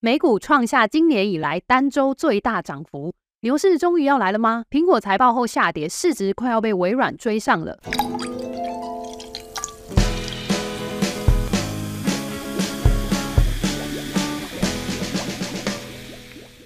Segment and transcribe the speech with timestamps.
[0.00, 4.62] 美股创下今年以来单周最大涨幅，牛市终于要来了吗？
[4.70, 7.76] 苹果财报后下跌，市值快要被微软追上了。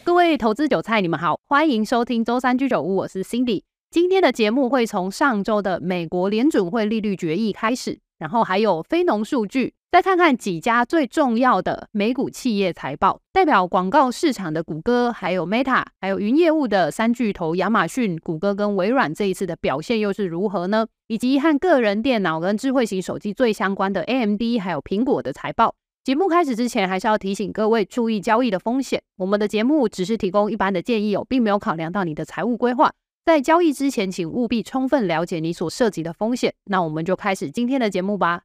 [0.05, 3.63] 各位投资韭菜，你们好，欢迎收听周三居酒屋，我是 Cindy。
[3.91, 13.21] 今天的节目会从上周的美国联准会利率决议开始，然后还有非农数据，再看看几家最重要的美股企业财报。
[13.31, 20.87] 代表广告市场的谷歌，还有 Meta，还有云业务的三巨头亚马逊、谷歌跟微软这一次的表现又是如何呢？
[21.09, 25.75] 以及和个人电脑跟智慧型手机最相关的 AMD，还有苹果的财报。
[26.03, 29.03] 节目开始之前，还是要提醒各位注意交易的风险。
[29.19, 32.91] 我们的节目只是提供一般的建议哦，并没有考量到你的财务规划。
[33.27, 36.55] 在交易之前，请务必充分了解你所涉及的风险。
[36.65, 38.45] 那我们就开始今天的节目吧。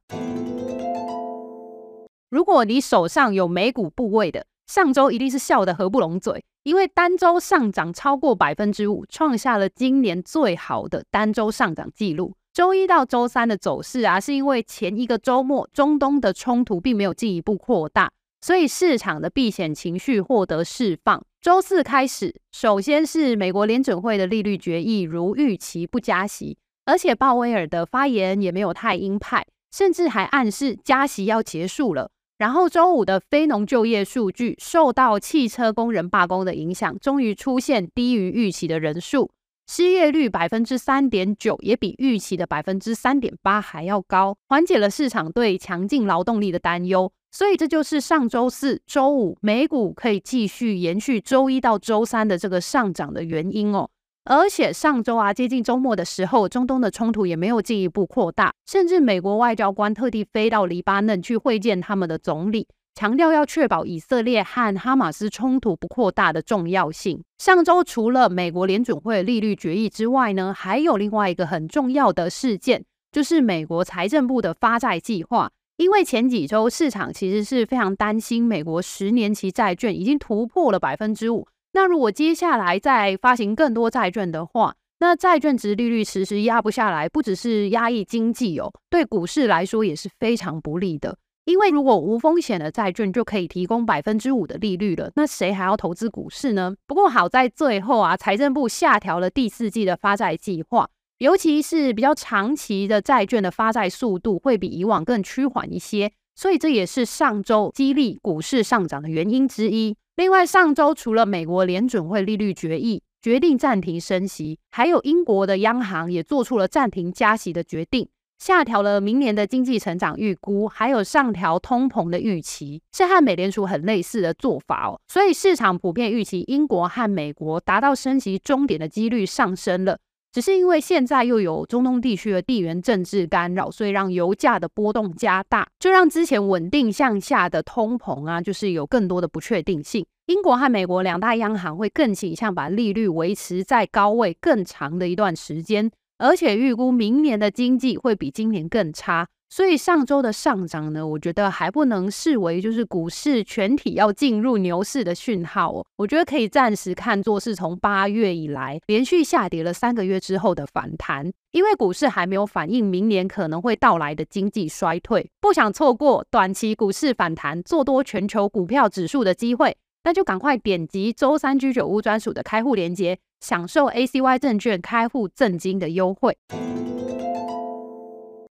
[2.30, 12.34] 如果你手上有美股部位的，上周一定是笑得合不拢嘴，因为单周上涨超过百分之五，创下了今年最好的单周上涨记录。
[12.52, 18.10] 周一到周三的走势啊，是因为前一个周末中东的冲突并没有进一步扩大。
[18.42, 21.24] 所以市场的避险情绪获得释放。
[21.40, 32.10] 周四开始，首先是美国联准会的利率决议如预期不加息，而且鲍威尔的发言也没有太鹰派，甚至还暗示加息要结束了。
[32.38, 39.28] 然后周五的非农就业数据受到汽车工人罢工的影响，终于出现低于预期的人数，
[39.66, 47.12] 失业率百分之三点九，也比预期的百分之三点八还要高，缓解了市场对强劲劳动力的担忧。
[47.32, 53.90] 所以这就是上周四、周五美股可以继续延续周一到周三的这个上涨的原因哦。
[54.30, 67.24] 而且上周啊，接近周末的时候，中东的冲突也没有进一步扩大，甚至美国外交官特地飞到黎巴嫩去会见他们的总理，强调要确保以色列和哈马斯冲突不扩大的重要性。
[67.38, 75.50] 上周除了美国联准会利率决议之外呢，还有另外一个很重要的事件，就是美国财政部的发债计划。
[75.78, 81.46] 因为前几周市场其实是非常担心美国十年期债券已经突破了百分之五，
[81.78, 91.16] 那如果接下来再发行更多债券的话，那债券值利率迟迟压不下来，不只是压抑经济哦，对股市来说也是非常不利的。
[91.44, 96.74] 因为如果无风险的债券就可以提供百分之五的利率了，那谁还要投资股市呢？
[96.84, 100.88] 不过好在最后啊，财政部下调了第四季的发债计划。
[101.18, 109.96] 尤其是比较长期的债券的发债速度会比以往更趋缓一些，所以这也是上周激励股市上涨的原因之一。
[110.18, 125.00] 另外，上周除了美国联准会利率决议决定暂停升息，还有英国的央行也做出了暂停加息的决定，下调了明年的经济成长预估，还有上调通膨的预期，是和美联储很类似的做法哦。
[125.06, 130.00] 所以市场普遍预期英国和美国达到升息终点的几率上升了。
[130.32, 140.04] 只是因为现在又有中东地区的地缘政治干扰，所以让油价的波动加大，就让之前稳定向下的通膨啊，就是有更多的不确定性。
[140.26, 149.26] 英国和美国两大央行会更倾向把利率维持在高位更长的一段时间，而且预估明年的经济会比今年更差。
[149.50, 155.86] 所以上周的上涨呢，我觉得还不能视为就是股市全体要进入牛市的讯号哦。
[155.96, 165.30] 我觉得可以暂时看作是从八月以来连续下跌了三个月之后的反弹，因为股市还没有反映明年可能会到来的经济衰退。
[165.40, 176.36] 不想错过短期股市反弹、做多全球股票指数的机会，那就赶快点击周三居酒屋专属的开户链接，享受 ACY 证券开户赠金的优惠。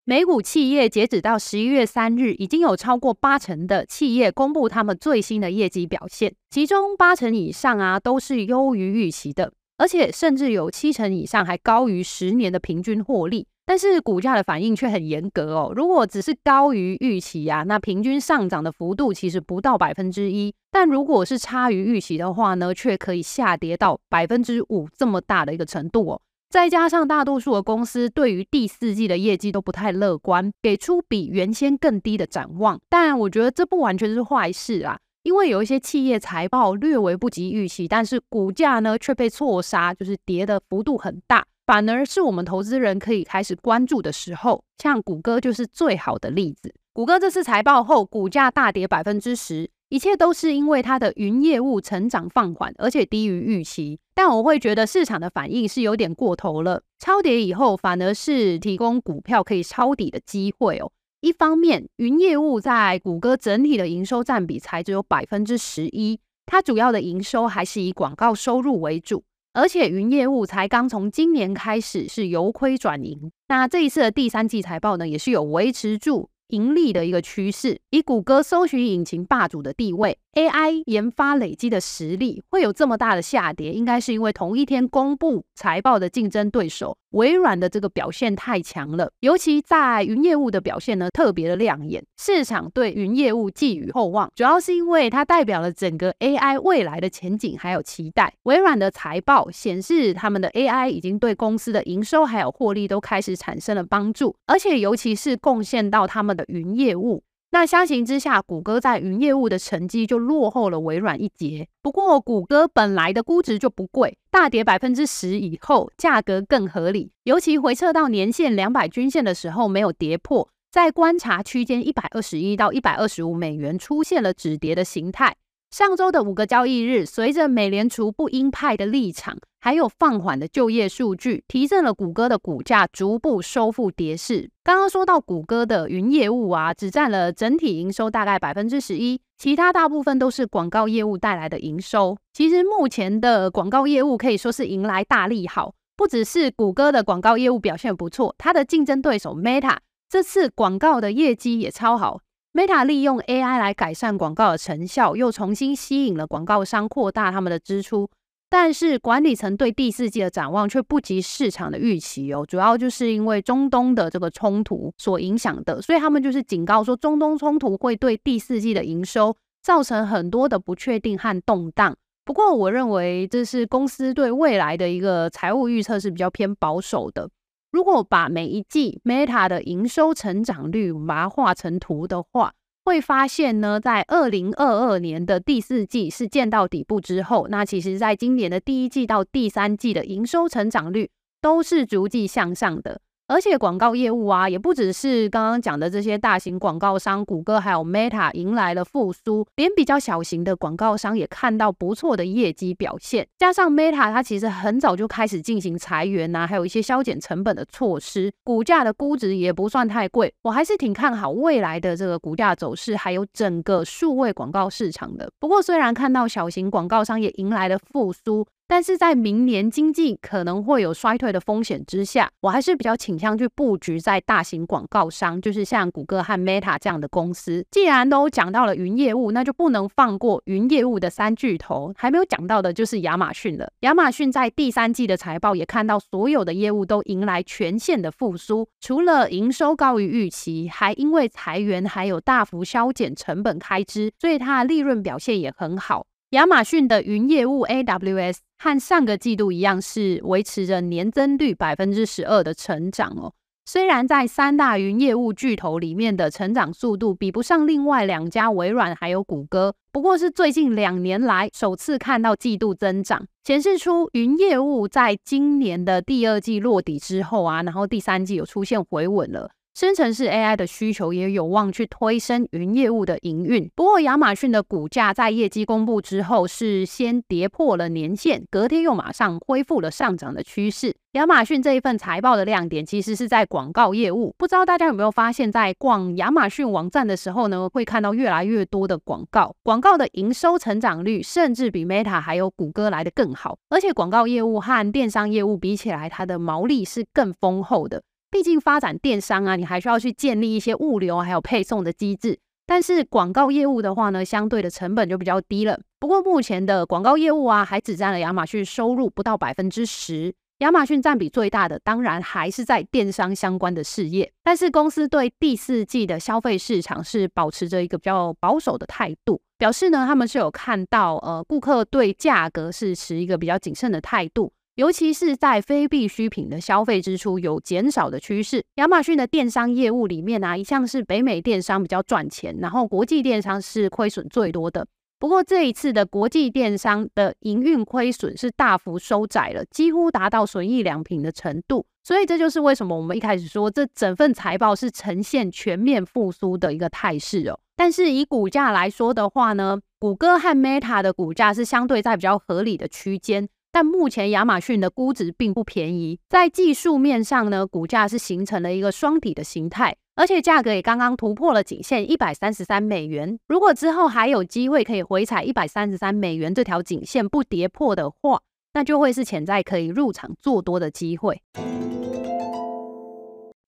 [0.09, 13.45] 美股企业截止到十一月三日，已经有超过八成的企业公布他们最新的业绩表现，其中八成以上啊都是优于预期的，而且甚至有七成以上还高于十年的平均获利。
[13.65, 26.21] 但是股价的反应却很严格哦，如果只是高于预期啊，那平均上涨的幅度其实不到百分之一；但如果是差于预期的话呢，却可以下跌到百分之五这么大的一个程度哦。
[26.49, 32.79] 再加上大多数的公司对于第四季的业绩都不太乐观，给出比原先更低的展望。
[32.89, 44.63] 但我觉得这不完全是坏事啊，因为有一些企业财报略微不及预期，但是股价呢却被错杀，就是跌的幅度很大，反而是我们投资人可以开始关注的时候。
[44.77, 46.73] 像谷歌就是最好的例子。
[46.93, 49.69] 谷歌这次财报后，股价大跌百分之十。
[49.89, 53.99] 一切都是因为它的云业务成长放缓，而且低于预期。
[54.13, 56.81] 但我会觉得市场的反应是有点过头了。
[56.99, 60.91] 超跌以后，反而是提供股票可以抄底的机会哦。
[61.21, 69.23] 一方面，云业务在谷歌整体的营收占比才只有百分之十一，它主要的营收还是以广告收入为主，
[69.53, 73.31] 而且云业务才刚从今年开始是由亏转盈。
[73.47, 76.29] 那这一次的第三季财报呢，也是有维持住。
[76.49, 98.33] 盈利的一个趋势，以谷歌搜寻引擎霸主的地位，AI 研发累积的实力，会有这么大的下跌，应该是因为同一天公布财报的竞争对手微软的这个表现太强了，尤其在云业务的表现呢，特别的亮眼，市场对云业务寄予厚望，主要是因为它代表了整个 AI 未来的前景还有期待。
[98.43, 107.23] 微软的财报显示，他们的 AI 已经对公司的营收还有获利都开始产生了帮助，而且尤其是贡献到他们的云业务。
[107.49, 111.67] 那相形之下，谷歌在云业务的成绩就落后了微软一截。
[111.81, 117.11] 不过，谷歌本来的估值就不贵，大跌百分之十以后，价格更合理。
[117.23, 125.37] 尤其回撤到年线两百均线的时候，没有跌破，在观察区间一百二十一到一百二十五美元出现了止跌的形态。
[125.69, 134.49] 上周的五个交易日，随着美联储不鹰派的立场，还有放缓的就业数据，提振了谷歌的股价，逐步收复跌势。
[134.63, 142.17] 刚刚说到谷歌的云业务啊，只占了整体营收大概百分之十一，其他大部分都是广告业务带来的营收。
[142.33, 149.75] 其实目前的广告业务可以说是迎来大利好，不只是谷歌的广告业务表现不错，它的竞争对手 Meta
[150.09, 152.21] 这次广告的业绩也超好。
[152.57, 158.09] Meta 利用 AI 来改善广告的成效，又重新吸引了广告商扩大他们的支出。
[158.49, 171.95] 但是管理层对第四季的展望却不及市场的预期哦，主要就是因为中东的这个冲突所影响的，所以他们就是警告说，中东冲突会对第四季的营收造成很多的不确定和动荡。
[172.25, 177.29] 不过，我认为这是公司对未来的一个财务预测是比较偏保守的。
[177.71, 182.53] 如果把每一季 Meta 的营收成长率把它画成图的话，
[182.85, 191.09] 会发现呢，在二零二二年的第四季是见到底部之后，那其实在今年的第一季到第三季的营收成长率
[191.41, 193.01] 都是逐季向上的。
[193.27, 203.27] 而且广告业务啊，也不只是刚刚讲的这些大型广告商，谷歌还有 Meta 迎来了复苏，连比较小型的广告商也看到不错的业绩表现。
[203.37, 215.29] 加上 Meta 它其实很早就开始进行裁员呐、还有一些削减成本的措施，股价的估值也不算太贵，我还是挺看好未来的这个股价走势，还有整个数位广告市场的。
[215.37, 218.47] 不过虽然看到小型广告商也迎来了复苏。
[218.67, 227.65] 但是在明年经济可能会有衰退的风险之下，我还是比较倾向去布局在大型广告商，就是像谷歌和 Meta 这样的公司。
[227.71, 231.93] 既然都讲到了云业务，那就不能放过云业务的三巨头。
[231.97, 233.71] 还没有讲到的就是亚马逊了。
[233.79, 246.05] 亚马逊在第三季的财报也看到所有的业务都迎来全线的复苏，除了营收高于预期，还因为裁员还有大幅削减成本开支，所以它的利润表现也很好。
[246.31, 253.31] 亚马逊的云业务 AWS 和上个季度一样，是维持着年增率百分之十二的成长哦。
[253.65, 269.51] 虽然在三大云业务巨头里面的成长速度比不上另外两家微软还有谷歌，不过是最近两年来首次看到季度增长，显示出云业务在今年的第二季落底之后啊，然后第三季有出现回稳了。
[269.77, 273.69] 生成式 AI 的需求也有望去推升云业务的营运。
[273.75, 280.95] 不过，亚马逊的股价在业绩公布之后是先跌破了年线，隔天又马上恢复了上涨的趋势。
[281.11, 284.33] 亚马逊这一份财报的亮点其实是在广告业务。
[284.39, 289.55] 不知道大家有没有发现，在逛亚马逊网站的时候呢，会看到越来越多的广告。
[289.61, 293.55] 广告的营收成长率甚至比 Meta 还有谷歌来得更好。
[293.69, 298.01] 而且，广告业务和电商业务比起来，它的毛利是更丰厚的。
[298.29, 302.37] 毕竟发展电商啊，你还需要去建立一些物流还有配送的机制。
[302.65, 305.79] 但是广告业务的话呢，相对的成本就比较低了。
[305.99, 310.33] 不过目前的广告业务啊，还只占了亚马逊收入不到百分之十。
[310.59, 314.29] 亚马逊占比最大的，当然还是在电商相关的事业。
[314.43, 324.51] 但是公司对第四季的消费市场是保持着一个比较保守的态度，表示呢，他们是有看到呃，顾客对价格是持一个比较谨慎的态度。
[324.77, 328.63] 尤其是在非必需品的消费支出有减少的趋势。
[328.75, 334.85] 亚马逊的电商业务里面啊，一向是北美电商比较赚钱，然后国际电商是亏损最多的。
[335.17, 341.83] 不过这一次的国际电商的营运亏损是大幅收窄了，几乎达到损益两平的程度。
[342.03, 347.59] 所以这就是为什么我们一开始说这整份财报是呈现全面复苏的一个态势哦。
[347.75, 353.49] 但是以股价来说的话呢，谷歌和 Meta 的股价是相对在比较合理的区间。
[353.77, 363.37] 但目前亚马逊的估值并不便宜，在技术面上呢，股价是形成了一个双底的形态，而且价格也刚刚突破了颈线一百三十三美元。
[363.47, 368.41] 如果之后还有机会可以回踩一百三十三美元这条颈线不跌破的话，
[368.73, 371.39] 那就会是潜在可以入场做多的机会。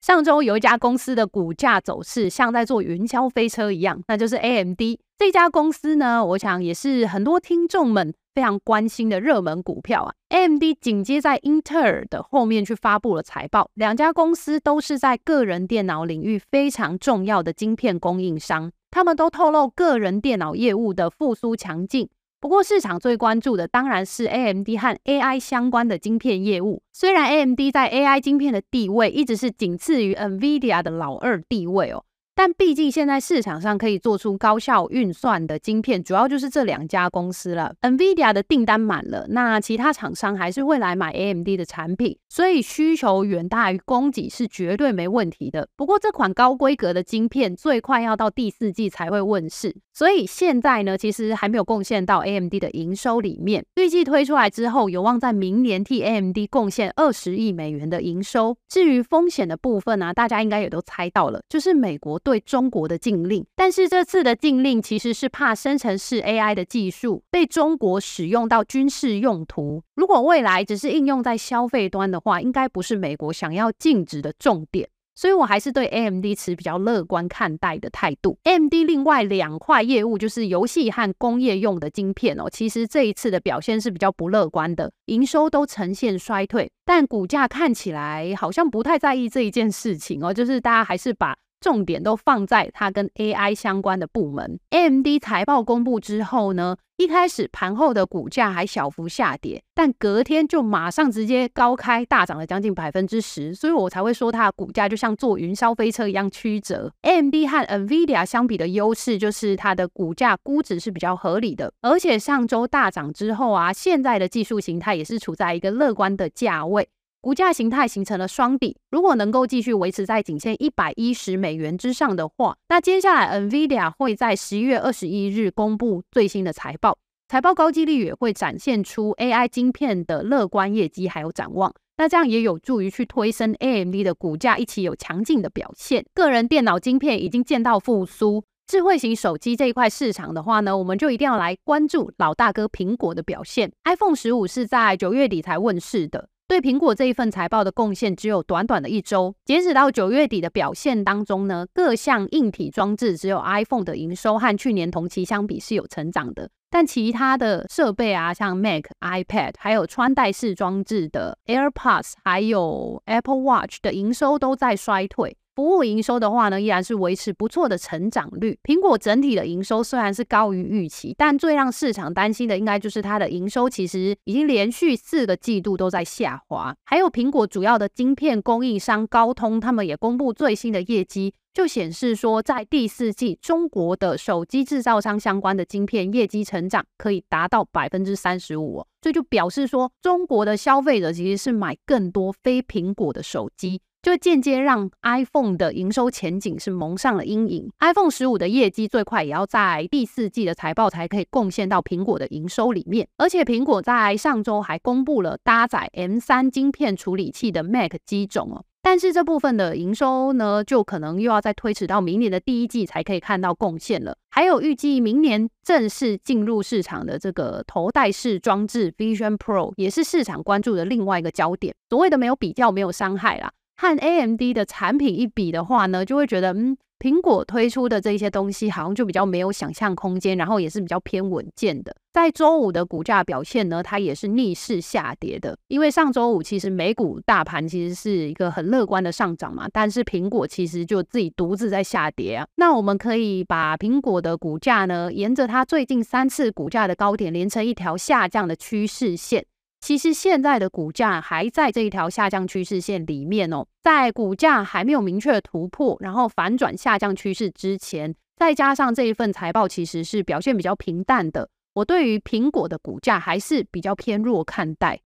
[0.02, 4.82] 上周有一家公司的股价走势像在坐云霄飞车一样，那就是 AMD
[5.20, 10.14] 这家公司呢，我想也是很多听众们非常关心的热门股票啊。
[10.30, 22.10] AMD 紧接在英特尔的后面去发布了财报，两家公司都是在个人电脑领域非常重要的晶片供应商，他们都透露个人电脑业务的复苏强劲。
[22.42, 26.82] 不过，市场最关注的当然是 AMD 和 AI 相关的晶片业务。
[26.94, 32.06] 虽然 AMD 在 AI 晶片的地位一直是仅次于 NVIDIA 的老二地位哦。
[32.40, 37.74] 但毕竟现在市场上可以做出高效运算的晶片，主要就是这两家公司了。
[37.82, 45.68] NVIDIA 的订单满了，那其他厂商还是会来买 AMD 的产品，所以需求远大于供给是绝对没问题的。
[45.76, 53.66] 不过这款高规格的晶片最快要到第四季才会问世，所以现在呢，其实还没有贡献到 AMD 的营收里面。
[53.76, 58.56] 预计推出来之后，有望在明年替 AMD 贡献二十亿美元的营收。
[58.70, 69.82] 至于风险的部分呢、大家应该也都猜到了，就是美国对中国的禁令，但是这次的禁令其实是怕生成式 AI 的技术被中国使用到军事用途。
[69.96, 74.88] 如果未来只是应用在消费端的话，应该不是美国想要禁止的重点。
[75.16, 78.38] 所以我还是对 AMD 持比较乐观看待的态度。
[78.44, 91.36] AMD 另外两块业务就是游戏和工业用的晶片哦，其实这一次的表现是比较不乐观的，营收都呈现衰退，但股价看起来好像不太在意这一件事情哦，就是大家还是把。
[91.60, 94.60] 重点都放在它跟 AI 相关的部门。
[94.70, 106.92] AMD 财报公布之后呢，一开始盘后的股价还小幅下跌，但隔天就马上直接高开大涨了将近百分之十，所以我才会说它的股价就像坐云霄飞车一样曲折。
[107.02, 116.88] AMD 和 NVIDIA 相比的优势就是它的股价估值是比较合理的，而且上周大涨之后啊，现在的技术形态也是处在一个乐观的价位。
[117.22, 126.98] 股价形态形成了双底，如果能够继续维持在仅限一百一十美元之上的话，那接下来 NVIDIA 会在十一月二十一日公布最新的财报，
[127.28, 136.06] 财报高几率也会展现出 AI 晶片的乐观业绩还有展望，那这样也有助于去推升 AMD 的股价一起有强劲的表现。
[136.14, 143.70] 个人电脑晶片已经见到复苏，智慧型手机这一块市场的话呢，我们就一定要来关注老大哥苹果的表现。
[143.84, 146.30] iPhone 十五是在九月底才问世的。
[146.50, 165.38] 对苹果这一份财报的贡献只有短短的一周，截止到九月底的表现当中呢，各项硬体装置只有 iPhone 的营收和去年同期相比是有成长的，但其他的设备啊，像 Mac、iPad，还有穿戴式装置的 AirPods，还有 Apple Watch 的营收都在衰退。
[165.60, 168.58] 服务营收的话呢，依然是维持不错的成长率。
[168.64, 176.74] 苹果整体的营收虽然是高于预期，但最让市场担心的应该就是它的营收其实已经连续四个季度都在下滑。
[176.86, 193.82] 还有苹果主要的晶片供应商高通，他们也公布最新的业绩，就显示说在第四季中国的手机制造商相关的晶片业绩成长可以达到百分之三十五，这就表示说中国的消费者其实是买更多非苹果的手机。
[194.02, 197.70] 就间接让 iPhone 的营收前景是蒙上了阴影。
[197.80, 203.08] iPhone 十五的业绩最快也要在第四季的财报才可以贡献到苹果的营收里面。
[203.18, 214.16] 而且苹果在上周还公布了搭载 M 三晶片处理器的 Mac 机种哦，但是这部分的营收呢，就可能又要再推迟到明年的第一季才可以看到贡献了。
[214.32, 221.76] 还有预计明年正式进入市场的这个头戴式装置 Vision Pro 也是市场关注的另外一个焦点。
[221.90, 223.52] 所谓的没有比较，没有伤害啦。
[223.80, 231.96] 和 AMD 的产品一比的话呢，就会觉得，嗯，苹果推出的这些东西好像就比较没有想象空间，然后也是比较偏稳健的。
[232.12, 235.58] 在周五的股价表现呢，它也是逆势下跌的。
[235.70, 242.46] 因为上周五其实美股大盘其实是一个很乐观的上涨嘛，但是苹果其实就自己独自在下跌啊。
[242.56, 249.46] 那我们可以把苹果的股价呢，沿着它最近三次股价的高点连成一条下降的趋势线。
[249.82, 265.00] 其实现在的股价还在这一条下降趋势线里面哦，在股价还没有明确突破，然后反转下降趋势之前，再加上这一份财报其实是表现比较平淡的，我对于苹果的股价还是比较偏弱看待。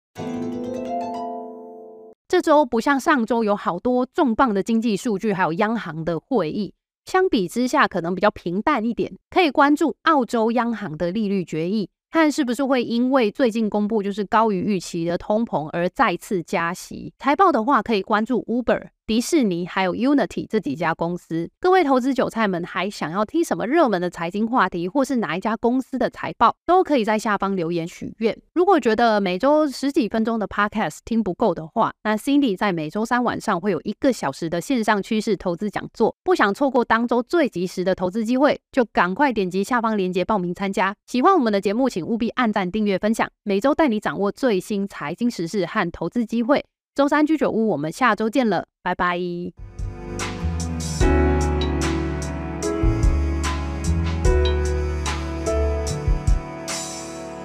[2.26, 6.73] 这周不像上周有好多重磅的经济数据，还有央行的会议，
[7.05, 11.91] 相比之下可能比较平淡一点，可以关注澳洲央行的利率决议。
[12.12, 17.11] 看是不是会因为最近公布就是高于预期的通膨而再次加息。
[17.19, 21.50] 财报的话，可以关注 Uber、迪士尼还有 Unity 这几家公司。
[21.61, 28.35] 各位投资韭菜们，还想要听什么热门的财经话题，或是哪一家公司的财报，都可以在下方留言许愿。
[28.54, 36.16] 如果觉得每周十几分钟的 Podcast 听不够的话，那 Cindy 在每周三晚上会有一个小时的线上趋势投资讲座。
[36.25, 40.97] 不想错过当周最及时的投资机会，就赶快点击下方链接报名参加。
[41.07, 46.64] 喜欢我们的节目，请务必按赞、订阅、分享，每周带你掌握最新财经时事和投资机会。
[46.95, 49.72] 周三居酒屋，我们下周见了，拜拜。